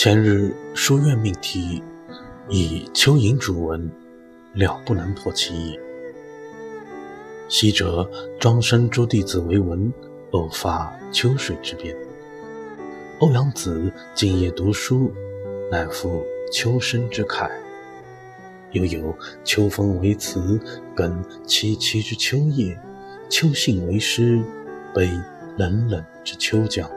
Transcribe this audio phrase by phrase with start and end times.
[0.00, 1.82] 前日书院命题
[2.48, 3.90] 以蚯蚓主文，
[4.54, 5.76] 了不能破其意。
[7.48, 9.92] 昔者庄生诸弟子为文，
[10.30, 11.96] 偶发秋水之变。
[13.18, 15.12] 欧阳子今夜读书，
[15.68, 17.50] 乃赋秋声之慨。
[18.70, 19.12] 又有
[19.42, 20.60] 秋风为词，
[20.94, 21.10] 更
[21.44, 22.78] 凄凄之秋叶；
[23.28, 24.40] 秋信为诗，
[24.94, 25.10] 悲
[25.56, 26.88] 冷冷之秋江。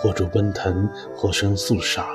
[0.00, 2.08] 或主奔腾，或生肃杀，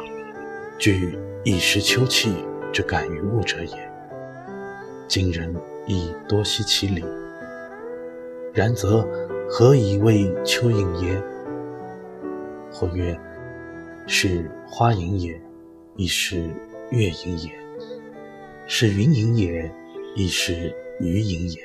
[0.80, 2.34] 具一时秋气
[2.74, 3.92] 之感于物者也。
[5.08, 7.04] 今人亦多悉其理。
[8.54, 9.08] 然则
[9.48, 11.22] 何以谓蚯蚓也？
[12.72, 13.16] 或曰：
[14.08, 15.40] 是花影也，
[15.96, 16.50] 亦是
[16.90, 17.52] 月影也；
[18.66, 19.72] 是云影也，
[20.16, 21.60] 亦是鱼影也。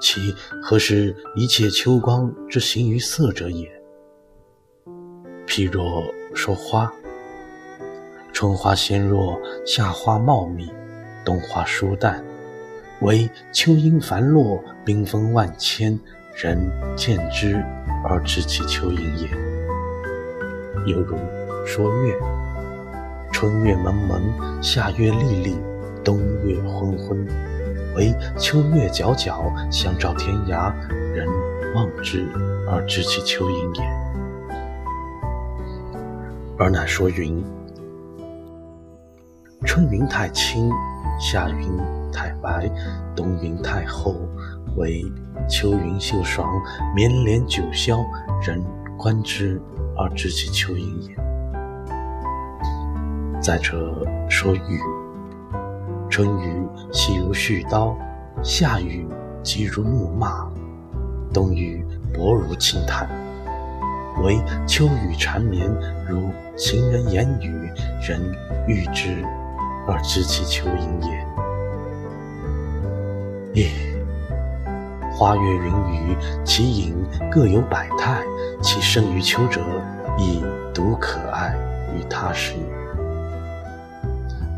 [0.00, 3.70] 其何是一切秋光之形于色者也？
[5.46, 6.92] 譬若说花，
[8.32, 10.70] 春花鲜弱，夏花茂密，
[11.24, 12.22] 冬花疏淡，
[13.00, 15.98] 唯秋阴繁落，缤纷万千，
[16.34, 17.64] 人见之
[18.04, 19.28] 而知其蚯蚓也。
[20.86, 21.16] 犹如
[21.64, 22.14] 说月，
[23.32, 25.56] 春月蒙蒙，夏月丽丽，
[26.04, 27.26] 冬月昏昏，
[27.94, 30.70] 唯秋月皎皎，相照天涯，
[31.14, 31.26] 人
[31.74, 32.26] 望之
[32.68, 33.95] 而知其蚯蚓也。
[36.58, 37.44] 而乃说云：
[39.66, 40.70] 春云太轻，
[41.20, 41.70] 夏云
[42.10, 42.66] 太白，
[43.14, 44.14] 冬云太厚，
[44.76, 45.04] 惟
[45.46, 46.48] 秋云秀爽，
[46.94, 48.02] 绵连九霄，
[48.40, 48.64] 人
[48.96, 49.60] 观之
[49.98, 51.14] 而知其蚯蚓也。
[53.38, 54.80] 再者说雨：
[56.08, 57.94] 春雨细如絮刀，
[58.42, 59.06] 夏雨
[59.42, 60.50] 急如怒骂，
[61.34, 63.06] 冬雨薄如轻毯。
[64.22, 65.68] 惟秋雨缠绵，
[66.08, 68.20] 如行人言语，人
[68.66, 69.24] 遇之
[69.86, 71.26] 而知其蚯蚓也。
[73.54, 73.70] 夜！
[75.12, 76.94] 花月云雨，其影
[77.30, 78.22] 各有百态，
[78.62, 79.62] 其生于秋者，
[80.18, 80.42] 亦
[80.74, 81.54] 独可爱
[81.94, 82.54] 于他时。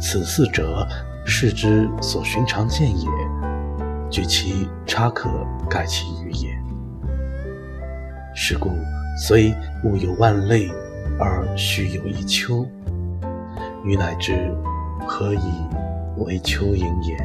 [0.01, 0.87] 此四者，
[1.25, 3.09] 世之所寻常见也，
[4.11, 5.29] 举其差可
[5.69, 6.49] 盖其余也。
[8.35, 8.71] 是故。
[9.21, 9.53] 虽
[9.83, 10.71] 物有万类，
[11.19, 12.65] 而须有一秋。
[13.85, 14.55] 予乃知
[15.07, 15.67] 何以
[16.19, 17.17] 为蚯蚓也？